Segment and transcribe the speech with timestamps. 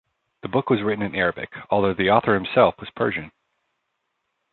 [0.41, 3.31] The book was written in Arabic, although the author himself was Persian.